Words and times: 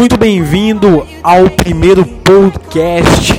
Muito 0.00 0.16
bem-vindo 0.16 1.06
ao 1.22 1.48
primeiro 1.50 2.06
podcast 2.06 3.34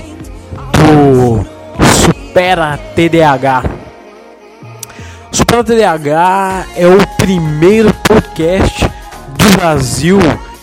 do 0.78 1.44
Supera 1.84 2.78
TDAH. 2.96 3.64
Supera 5.32 5.64
TDAH 5.64 6.68
é 6.76 6.86
o 6.86 7.00
primeiro 7.18 7.92
podcast 8.08 8.86
do 8.86 9.58
Brasil 9.58 10.20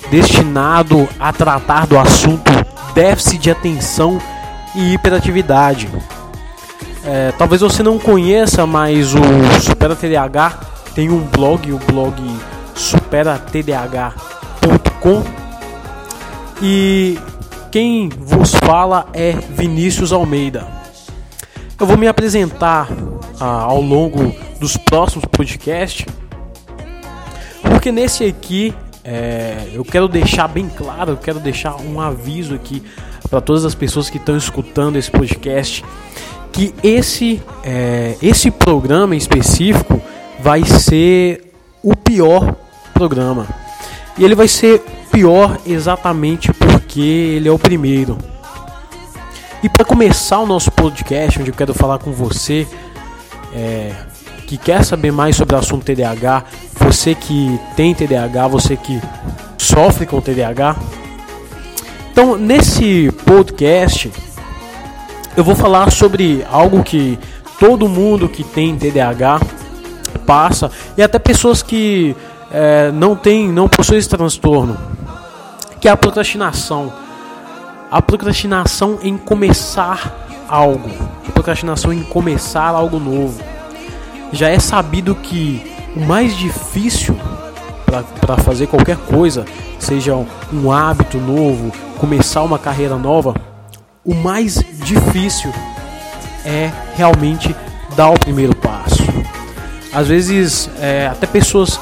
destinado 0.09 1.09
a 1.19 1.33
tratar 1.33 1.89
do 1.89 1.99
assunto 1.99 2.53
déficit 2.95 3.39
de 3.39 3.51
atenção 3.51 4.21
e 4.77 4.95
hiperatividade. 4.95 5.89
É, 7.05 7.33
talvez 7.37 7.61
você 7.61 7.83
não 7.83 7.99
conheça, 7.99 8.65
mas 8.65 9.17
o 9.17 9.21
Supera 9.61 9.97
TDAH 9.97 10.61
tem 10.95 11.11
um 11.11 11.19
blog, 11.19 11.73
o 11.73 11.79
blog 11.79 12.23
superatdh.com 12.73 15.38
e 16.63 17.19
quem 17.71 18.09
vos 18.09 18.55
fala 18.55 19.09
é 19.13 19.33
Vinícius 19.33 20.13
Almeida. 20.13 20.67
Eu 21.79 21.87
vou 21.87 21.97
me 21.97 22.09
apresentar 22.09 22.89
ah, 23.39 23.63
ao 23.63 23.81
longo 23.81 24.35
dos 24.59 24.77
próximos 24.77 25.25
podcasts, 25.27 26.07
porque 27.63 27.93
nesse 27.93 28.25
aqui 28.25 28.75
é, 29.05 29.69
eu 29.73 29.85
quero 29.85 30.09
deixar 30.09 30.49
bem 30.49 30.69
claro, 30.69 31.13
eu 31.13 31.17
quero 31.17 31.39
deixar 31.39 31.77
um 31.77 32.01
aviso 32.01 32.55
aqui 32.55 32.83
para 33.31 33.41
todas 33.41 33.65
as 33.65 33.75
pessoas 33.75 34.11
que 34.11 34.17
estão 34.17 34.37
escutando 34.37 34.97
esse 34.97 35.11
podcast 35.11 35.85
que 36.53 36.75
esse 36.83 37.41
é, 37.63 38.17
esse 38.21 38.51
programa 38.51 39.15
em 39.15 39.19
específico 39.19 40.01
vai 40.41 40.65
ser 40.65 41.53
o 41.83 41.95
pior 41.95 42.57
programa 42.93 43.47
e 44.17 44.25
ele 44.25 44.35
vai 44.35 44.49
ser 44.49 44.83
pior 45.11 45.59
exatamente 45.67 46.53
porque 46.53 47.01
ele 47.01 47.49
é 47.49 47.53
o 47.53 47.59
primeiro. 47.59 48.19
E 49.63 49.69
para 49.69 49.85
começar 49.85 50.39
o 50.39 50.47
nosso 50.47 50.71
podcast, 50.71 51.41
onde 51.41 51.51
eu 51.51 51.55
quero 51.55 51.75
falar 51.75 51.99
com 51.99 52.13
você 52.13 52.67
é, 53.53 53.93
que 54.47 54.57
quer 54.57 54.85
saber 54.85 55.11
mais 55.11 55.37
sobre 55.37 55.57
o 55.57 55.59
assunto 55.59 55.85
TDAH, 55.85 56.45
você 56.75 57.15
que 57.15 57.59
tem 57.77 57.95
TDAH, 57.95 58.49
você 58.49 58.77
que 58.77 59.01
sofre 59.59 60.07
com 60.07 60.21
TDAH. 60.21 60.77
Então, 62.13 62.37
nesse 62.37 63.13
podcast, 63.27 64.11
eu 65.37 65.45
vou 65.45 65.55
falar 65.55 65.91
sobre 65.91 66.45
algo 66.51 66.83
que 66.83 67.19
todo 67.59 67.89
mundo 67.89 68.29
que 68.29 68.43
tem 68.43 68.77
TDAH 68.77 69.41
passa 70.27 70.71
e 70.97 71.03
até 71.03 71.19
pessoas 71.19 71.63
que 71.63 72.17
é, 72.51 72.91
não 72.93 73.15
tem, 73.15 73.49
não 73.49 73.69
possui 73.69 73.99
esse 73.99 74.09
transtorno, 74.09 74.77
que 75.81 75.89
é 75.89 75.91
a 75.91 75.97
procrastinação. 75.97 76.93
A 77.91 78.03
procrastinação 78.03 78.99
em 79.03 79.17
começar 79.17 80.27
algo, 80.49 80.91
a 81.27 81.33
procrastinação 81.33 81.93
em 81.93 82.03
começar 82.03 82.69
algo 82.69 82.99
novo. 82.99 83.43
Já 84.33 84.49
é 84.49 84.59
sabido 84.59 85.15
que 85.15 85.75
o 85.97 86.01
mais 86.01 86.37
difícil 86.37 87.17
para 88.21 88.37
fazer 88.39 88.67
qualquer 88.67 88.97
coisa, 88.97 89.47
seja 89.79 90.15
um 90.53 90.71
hábito 90.71 91.19
novo, 91.19 91.73
começar 91.99 92.43
uma 92.43 92.59
carreira 92.59 92.97
nova, 92.97 93.35
o 94.05 94.15
mais 94.15 94.63
difícil 94.85 95.53
é 96.45 96.71
realmente 96.95 97.55
dar 97.97 98.11
o 98.11 98.19
primeiro 98.19 98.55
passo. 98.55 99.03
Às 99.93 100.09
vezes, 100.09 100.69
é, 100.79 101.09
até 101.11 101.27
pessoas 101.27 101.81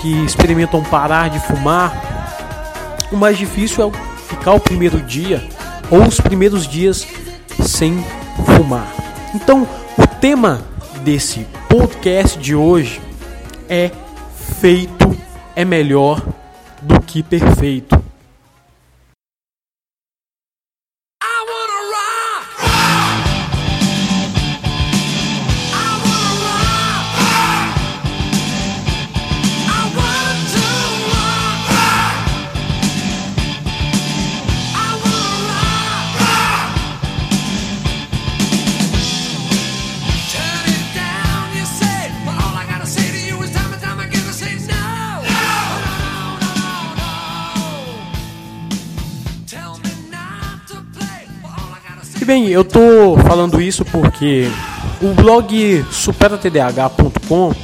que 0.00 0.24
experimentam 0.24 0.82
parar 0.84 1.28
de 1.28 1.40
fumar, 1.40 1.92
o 3.10 3.16
mais 3.16 3.38
difícil 3.38 3.88
é 3.88 4.18
ficar 4.28 4.52
o 4.52 4.60
primeiro 4.60 5.00
dia 5.00 5.46
ou 5.90 6.02
os 6.02 6.20
primeiros 6.20 6.66
dias 6.66 7.06
sem 7.62 8.04
fumar. 8.56 8.92
Então, 9.34 9.66
o 9.96 10.06
tema 10.20 10.62
desse 11.02 11.46
podcast 11.68 12.38
de 12.38 12.54
hoje 12.54 13.00
é 13.68 13.90
feito 14.60 15.16
é 15.56 15.64
melhor 15.64 16.22
do 16.82 17.00
que 17.00 17.22
perfeito. 17.22 17.97
Bem, 52.28 52.48
eu 52.48 52.62
tô 52.62 53.16
falando 53.26 53.58
isso 53.58 53.86
porque 53.86 54.50
o 55.00 55.14
blog 55.14 55.82
superatdh.com 55.90 57.54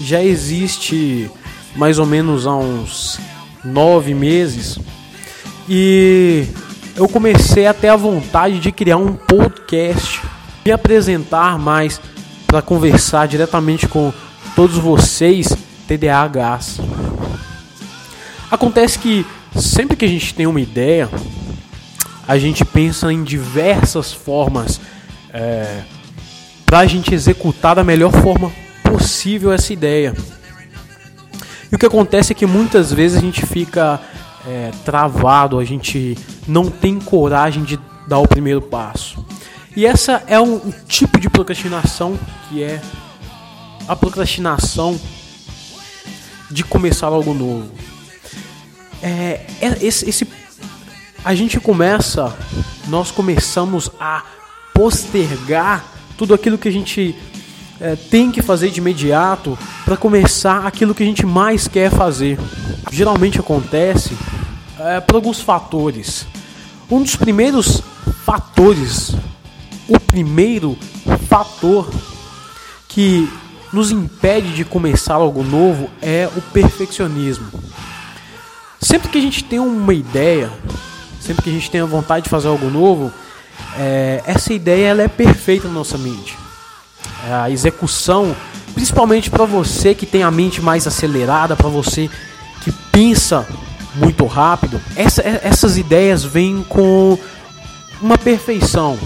já 0.00 0.22
existe 0.22 1.28
mais 1.74 1.98
ou 1.98 2.06
menos 2.06 2.46
há 2.46 2.54
uns 2.54 3.18
nove 3.64 4.14
meses 4.14 4.78
e 5.68 6.46
eu 6.94 7.08
comecei 7.08 7.66
a 7.66 7.74
ter 7.74 7.88
a 7.88 7.96
vontade 7.96 8.60
de 8.60 8.70
criar 8.70 8.96
um 8.96 9.12
podcast 9.12 10.22
e 10.64 10.70
apresentar 10.70 11.58
mais 11.58 12.00
para 12.46 12.62
conversar 12.62 13.26
diretamente 13.26 13.88
com 13.88 14.12
todos 14.54 14.78
vocês 14.78 15.48
TDAHs. 15.88 16.78
Acontece 18.48 19.00
que 19.00 19.26
sempre 19.56 19.96
que 19.96 20.04
a 20.04 20.08
gente 20.08 20.32
tem 20.32 20.46
uma 20.46 20.60
ideia, 20.60 21.10
a 22.32 22.38
gente 22.38 22.64
pensa 22.64 23.12
em 23.12 23.22
diversas 23.22 24.10
formas 24.10 24.80
é, 25.34 25.82
para 26.64 26.78
a 26.78 26.86
gente 26.86 27.14
executar 27.14 27.74
da 27.74 27.84
melhor 27.84 28.10
forma 28.10 28.50
possível 28.82 29.52
essa 29.52 29.70
ideia. 29.70 30.14
E 31.70 31.74
o 31.74 31.78
que 31.78 31.84
acontece 31.84 32.32
é 32.32 32.34
que 32.34 32.46
muitas 32.46 32.90
vezes 32.90 33.18
a 33.18 33.20
gente 33.20 33.44
fica 33.44 34.00
é, 34.48 34.70
travado, 34.82 35.58
a 35.58 35.64
gente 35.66 36.16
não 36.48 36.70
tem 36.70 36.98
coragem 36.98 37.64
de 37.64 37.78
dar 38.08 38.20
o 38.20 38.26
primeiro 38.26 38.62
passo. 38.62 39.22
E 39.76 39.84
essa 39.84 40.22
é 40.26 40.40
um, 40.40 40.54
um 40.54 40.72
tipo 40.88 41.20
de 41.20 41.28
procrastinação 41.28 42.18
que 42.48 42.62
é 42.62 42.80
a 43.86 43.94
procrastinação 43.94 44.98
de 46.50 46.64
começar 46.64 47.08
algo 47.08 47.34
novo. 47.34 47.70
É, 49.02 49.44
é 49.60 49.78
esse, 49.82 50.08
esse 50.08 50.26
a 51.24 51.34
gente 51.34 51.60
começa, 51.60 52.36
nós 52.88 53.10
começamos 53.10 53.90
a 54.00 54.22
postergar 54.74 55.84
tudo 56.16 56.34
aquilo 56.34 56.58
que 56.58 56.68
a 56.68 56.72
gente 56.72 57.16
é, 57.80 57.96
tem 57.96 58.30
que 58.30 58.42
fazer 58.42 58.70
de 58.70 58.80
imediato 58.80 59.58
para 59.84 59.96
começar 59.96 60.66
aquilo 60.66 60.94
que 60.94 61.02
a 61.02 61.06
gente 61.06 61.24
mais 61.24 61.68
quer 61.68 61.90
fazer. 61.90 62.38
Geralmente 62.90 63.38
acontece 63.38 64.16
é, 64.78 65.00
por 65.00 65.16
alguns 65.16 65.40
fatores. 65.40 66.26
Um 66.90 67.02
dos 67.02 67.16
primeiros 67.16 67.82
fatores, 68.24 69.14
o 69.88 69.98
primeiro 69.98 70.76
fator 71.28 71.88
que 72.88 73.28
nos 73.72 73.90
impede 73.90 74.52
de 74.54 74.64
começar 74.64 75.14
algo 75.14 75.42
novo 75.42 75.88
é 76.02 76.28
o 76.36 76.42
perfeccionismo. 76.42 77.46
Sempre 78.80 79.08
que 79.08 79.18
a 79.18 79.20
gente 79.20 79.44
tem 79.44 79.58
uma 79.58 79.94
ideia, 79.94 80.52
sempre 81.22 81.42
que 81.42 81.50
a 81.50 81.52
gente 81.52 81.70
tem 81.70 81.80
a 81.80 81.86
vontade 81.86 82.24
de 82.24 82.30
fazer 82.30 82.48
algo 82.48 82.68
novo, 82.68 83.12
é, 83.78 84.22
essa 84.26 84.52
ideia 84.52 84.88
ela 84.88 85.02
é 85.02 85.08
perfeita 85.08 85.68
na 85.68 85.74
nossa 85.74 85.96
mente. 85.96 86.36
A 87.30 87.48
execução, 87.50 88.34
principalmente 88.74 89.30
para 89.30 89.44
você 89.44 89.94
que 89.94 90.04
tem 90.04 90.22
a 90.22 90.30
mente 90.30 90.60
mais 90.60 90.86
acelerada, 90.86 91.54
para 91.54 91.68
você 91.68 92.10
que 92.62 92.72
pensa 92.90 93.46
muito 93.94 94.26
rápido, 94.26 94.80
essa, 94.96 95.22
é, 95.22 95.40
essas 95.44 95.76
ideias 95.76 96.24
vêm 96.24 96.64
com 96.68 97.18
uma 98.00 98.18
perfeição. 98.18 98.98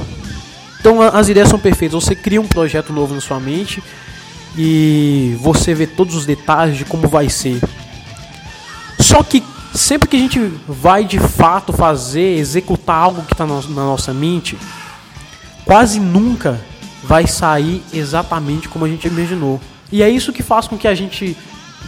Então 0.80 1.02
as 1.02 1.28
ideias 1.28 1.48
são 1.48 1.58
perfeitas. 1.58 2.02
Você 2.02 2.14
cria 2.14 2.40
um 2.40 2.46
projeto 2.46 2.92
novo 2.92 3.14
na 3.14 3.20
sua 3.20 3.38
mente 3.38 3.82
e 4.56 5.36
você 5.40 5.74
vê 5.74 5.86
todos 5.86 6.14
os 6.14 6.24
detalhes 6.24 6.78
de 6.78 6.84
como 6.84 7.08
vai 7.08 7.28
ser. 7.28 7.60
Só 9.00 9.22
que 9.22 9.42
sempre 9.76 10.08
que 10.08 10.16
a 10.16 10.18
gente 10.18 10.38
vai 10.66 11.04
de 11.04 11.18
fato 11.18 11.72
fazer, 11.72 12.36
executar 12.38 12.96
algo 12.96 13.22
que 13.22 13.34
está 13.34 13.46
na 13.46 13.60
nossa 13.84 14.12
mente, 14.12 14.58
quase 15.64 16.00
nunca 16.00 16.60
vai 17.02 17.26
sair 17.26 17.82
exatamente 17.92 18.68
como 18.68 18.84
a 18.84 18.88
gente 18.88 19.06
imaginou. 19.06 19.60
E 19.92 20.02
é 20.02 20.08
isso 20.08 20.32
que 20.32 20.42
faz 20.42 20.66
com 20.66 20.76
que 20.76 20.88
a 20.88 20.94
gente 20.94 21.36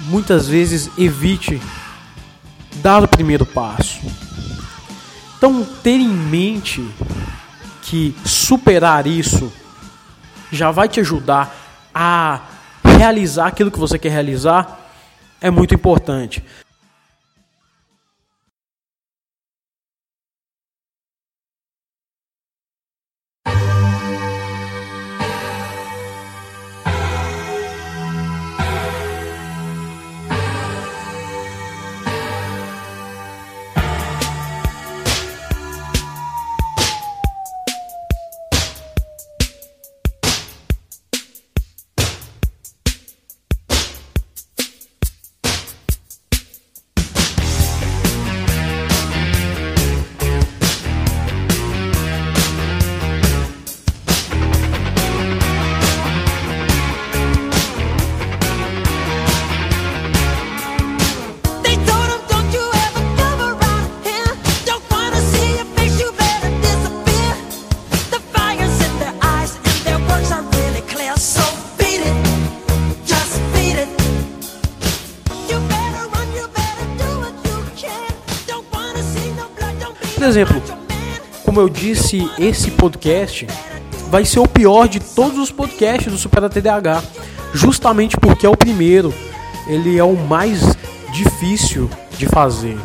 muitas 0.06 0.46
vezes 0.46 0.90
evite 0.96 1.60
dar 2.76 3.02
o 3.02 3.08
primeiro 3.08 3.44
passo. 3.44 4.00
Então, 5.36 5.64
ter 5.82 5.98
em 5.98 6.08
mente 6.08 6.86
que 7.82 8.14
superar 8.24 9.06
isso 9.06 9.52
já 10.50 10.70
vai 10.70 10.88
te 10.88 11.00
ajudar 11.00 11.54
a 11.94 12.40
realizar 12.84 13.46
aquilo 13.46 13.70
que 13.70 13.78
você 13.78 13.98
quer 13.98 14.10
realizar 14.10 14.78
é 15.40 15.50
muito 15.50 15.74
importante. 15.74 16.42
Exemplo, 80.28 80.62
como 81.44 81.60
eu 81.60 81.68
disse, 81.68 82.30
esse 82.38 82.70
podcast 82.72 83.46
vai 84.10 84.24
ser 84.24 84.40
o 84.40 84.46
pior 84.46 84.86
de 84.86 85.00
todos 85.00 85.38
os 85.38 85.50
podcasts 85.50 86.12
do 86.12 86.18
Super 86.18 86.48
TDAH, 86.48 87.02
justamente 87.54 88.16
porque 88.16 88.46
é 88.46 88.48
o 88.48 88.56
primeiro, 88.56 89.12
ele 89.66 89.98
é 89.98 90.04
o 90.04 90.14
mais 90.14 90.76
difícil 91.12 91.88
de 92.18 92.26
fazer. 92.26 92.78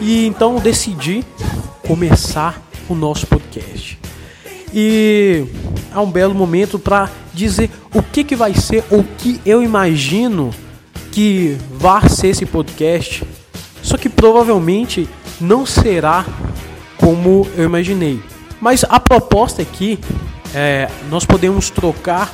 E 0.00 0.26
então 0.26 0.56
decidi 0.56 1.24
começar 1.86 2.62
o 2.88 2.94
nosso 2.94 3.26
podcast. 3.26 3.97
E 4.72 5.46
é 5.94 5.98
um 5.98 6.10
belo 6.10 6.34
momento 6.34 6.78
para 6.78 7.10
dizer 7.32 7.70
o 7.94 8.02
que, 8.02 8.24
que 8.24 8.36
vai 8.36 8.54
ser, 8.54 8.84
o 8.90 9.02
que 9.02 9.40
eu 9.44 9.62
imagino 9.62 10.50
que 11.12 11.56
vai 11.72 12.08
ser 12.08 12.28
esse 12.28 12.44
podcast. 12.44 13.24
Só 13.82 13.96
que 13.96 14.08
provavelmente 14.08 15.08
não 15.40 15.64
será 15.64 16.24
como 16.96 17.46
eu 17.56 17.64
imaginei. 17.64 18.20
Mas 18.60 18.84
a 18.88 19.00
proposta 19.00 19.62
aqui 19.62 19.98
é 20.54 20.88
nós 21.08 21.24
podemos 21.24 21.70
trocar 21.70 22.32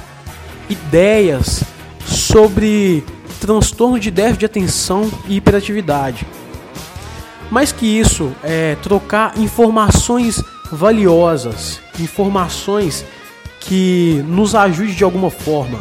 ideias 0.69 1.63
sobre 2.07 3.05
transtorno 3.41 4.01
de 4.01 4.11
déficit 4.11 4.41
de 4.41 4.47
atenção 4.47 5.11
e 5.29 5.37
hiperatividade. 5.37 6.27
Mais 7.51 7.73
que 7.73 7.87
isso, 7.87 8.33
é 8.43 8.77
trocar 8.83 9.39
informações 9.39 10.43
valiosas, 10.75 11.81
informações 11.99 13.05
que 13.61 14.23
nos 14.27 14.55
ajude 14.55 14.95
de 14.95 15.05
alguma 15.05 15.31
forma. 15.31 15.79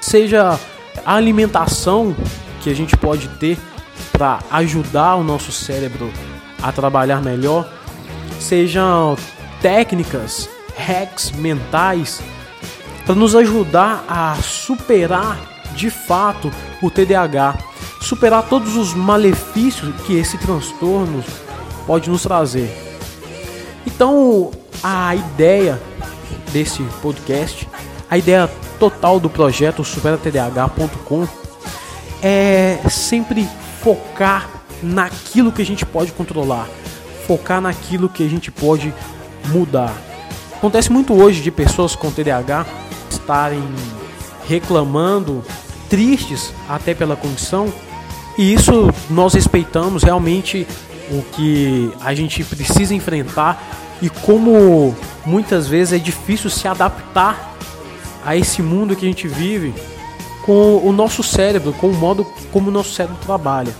Seja 0.00 0.58
a 1.04 1.14
alimentação 1.14 2.14
que 2.62 2.70
a 2.70 2.74
gente 2.74 2.96
pode 2.96 3.28
ter 3.28 3.58
para 4.12 4.38
ajudar 4.50 5.16
o 5.16 5.24
nosso 5.24 5.52
cérebro 5.52 6.10
a 6.62 6.72
trabalhar 6.72 7.20
melhor, 7.20 7.68
sejam 8.40 9.16
técnicas, 9.60 10.48
hacks 10.76 11.30
mentais 11.32 12.22
para 13.04 13.14
nos 13.14 13.34
ajudar 13.34 14.04
a 14.08 14.34
superar 14.36 15.38
de 15.74 15.90
fato 15.90 16.50
o 16.80 16.90
TDAH, 16.90 17.58
superar 18.00 18.44
todos 18.44 18.76
os 18.76 18.94
malefícios 18.94 19.94
que 20.06 20.14
esse 20.14 20.38
transtorno 20.38 21.22
pode 21.86 22.08
nos 22.08 22.22
trazer. 22.22 22.83
Então, 23.86 24.50
a 24.82 25.14
ideia 25.14 25.80
desse 26.52 26.82
podcast, 27.02 27.68
a 28.10 28.18
ideia 28.18 28.50
total 28.78 29.18
do 29.18 29.30
projeto 29.30 29.84
superatdh.com 29.84 31.26
é 32.22 32.78
sempre 32.88 33.48
focar 33.82 34.48
naquilo 34.82 35.52
que 35.52 35.62
a 35.62 35.66
gente 35.66 35.84
pode 35.84 36.12
controlar, 36.12 36.68
focar 37.26 37.60
naquilo 37.60 38.08
que 38.08 38.24
a 38.24 38.28
gente 38.28 38.50
pode 38.50 38.92
mudar. 39.48 39.94
Acontece 40.56 40.90
muito 40.90 41.12
hoje 41.14 41.42
de 41.42 41.50
pessoas 41.50 41.94
com 41.94 42.10
TDAH 42.10 42.66
estarem 43.10 43.62
reclamando, 44.48 45.44
tristes 45.88 46.52
até 46.68 46.94
pela 46.94 47.16
condição, 47.16 47.72
e 48.36 48.52
isso 48.52 48.90
nós 49.10 49.34
respeitamos 49.34 50.02
realmente 50.02 50.66
o 51.10 51.22
que 51.32 51.92
a 52.00 52.14
gente 52.14 52.42
precisa 52.44 52.94
enfrentar 52.94 53.62
e 54.00 54.08
como 54.08 54.94
muitas 55.24 55.66
vezes 55.66 55.94
é 55.94 55.98
difícil 55.98 56.50
se 56.50 56.66
adaptar 56.66 57.54
a 58.24 58.36
esse 58.36 58.62
mundo 58.62 58.96
que 58.96 59.04
a 59.04 59.08
gente 59.08 59.28
vive 59.28 59.74
com 60.44 60.76
o 60.76 60.92
nosso 60.92 61.22
cérebro, 61.22 61.72
com 61.74 61.88
o 61.88 61.94
modo 61.94 62.26
como 62.52 62.68
o 62.68 62.72
nosso 62.72 62.92
cérebro 62.92 63.18
trabalha. 63.24 63.74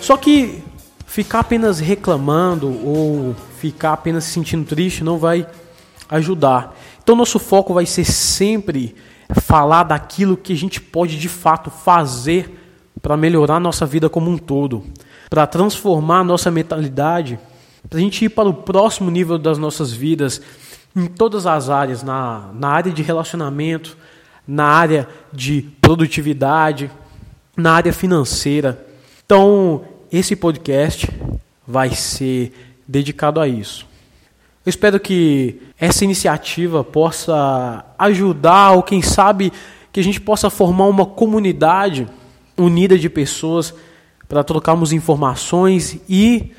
Só 0.00 0.16
que 0.16 0.62
ficar 1.06 1.40
apenas 1.40 1.80
reclamando 1.80 2.68
ou 2.86 3.34
ficar 3.58 3.92
apenas 3.92 4.24
se 4.24 4.32
sentindo 4.32 4.64
triste 4.64 5.04
não 5.04 5.18
vai 5.18 5.46
ajudar. 6.08 6.76
Então 7.02 7.14
nosso 7.14 7.38
foco 7.38 7.74
vai 7.74 7.86
ser 7.86 8.04
sempre 8.04 8.94
falar 9.40 9.84
daquilo 9.84 10.36
que 10.36 10.52
a 10.52 10.56
gente 10.56 10.80
pode 10.80 11.18
de 11.18 11.28
fato 11.28 11.70
fazer 11.70 12.58
para 13.00 13.16
melhorar 13.16 13.60
nossa 13.60 13.86
vida 13.86 14.08
como 14.08 14.30
um 14.30 14.36
todo 14.36 14.84
para 15.30 15.46
transformar 15.46 16.18
a 16.18 16.24
nossa 16.24 16.50
mentalidade, 16.50 17.38
para 17.88 17.98
a 17.98 18.02
gente 18.02 18.24
ir 18.24 18.28
para 18.28 18.48
o 18.48 18.52
próximo 18.52 19.10
nível 19.10 19.38
das 19.38 19.56
nossas 19.56 19.92
vidas, 19.92 20.42
em 20.94 21.06
todas 21.06 21.46
as 21.46 21.70
áreas, 21.70 22.02
na, 22.02 22.50
na 22.52 22.68
área 22.68 22.92
de 22.92 23.00
relacionamento, 23.00 23.96
na 24.46 24.64
área 24.64 25.08
de 25.32 25.62
produtividade, 25.80 26.90
na 27.56 27.72
área 27.72 27.92
financeira. 27.92 28.84
Então, 29.24 29.84
esse 30.10 30.34
podcast 30.34 31.08
vai 31.64 31.94
ser 31.94 32.52
dedicado 32.86 33.40
a 33.40 33.46
isso. 33.46 33.86
Eu 34.66 34.70
espero 34.70 34.98
que 34.98 35.62
essa 35.78 36.04
iniciativa 36.04 36.82
possa 36.82 37.84
ajudar, 37.96 38.72
ou 38.72 38.82
quem 38.82 39.00
sabe 39.00 39.52
que 39.92 40.00
a 40.00 40.02
gente 40.02 40.20
possa 40.20 40.50
formar 40.50 40.86
uma 40.86 41.06
comunidade 41.06 42.08
unida 42.58 42.98
de 42.98 43.08
pessoas 43.08 43.72
para 44.30 44.44
trocarmos 44.44 44.92
informações 44.92 45.98
e 46.08 46.52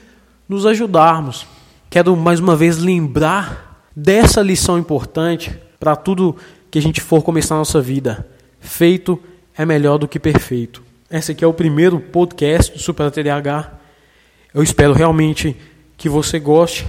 nos 0.47 0.65
ajudarmos. 0.65 1.47
Quero 1.89 2.17
mais 2.17 2.37
uma 2.41 2.53
vez 2.53 2.77
lembrar 2.77 3.87
dessa 3.95 4.41
lição 4.41 4.77
importante 4.77 5.57
para 5.79 5.95
tudo 5.95 6.35
que 6.69 6.77
a 6.77 6.81
gente 6.81 6.99
for 6.99 7.23
começar 7.23 7.55
a 7.55 7.59
nossa 7.59 7.79
vida. 7.79 8.27
Feito 8.59 9.17
é 9.57 9.65
melhor 9.65 9.97
do 9.97 10.05
que 10.05 10.19
perfeito. 10.19 10.83
Esse 11.09 11.31
aqui 11.31 11.45
é 11.45 11.47
o 11.47 11.53
primeiro 11.53 11.97
podcast 11.97 12.73
do 12.73 12.79
Super 12.79 13.09
TDAH. 13.09 13.71
Eu 14.53 14.61
espero 14.61 14.91
realmente 14.91 15.55
que 15.95 16.09
você 16.09 16.39
goste. 16.39 16.85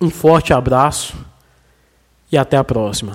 Um 0.00 0.10
forte 0.10 0.52
abraço 0.52 1.14
e 2.32 2.36
até 2.36 2.56
a 2.56 2.64
próxima. 2.64 3.14